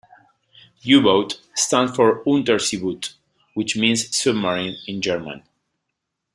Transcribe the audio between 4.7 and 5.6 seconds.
in German.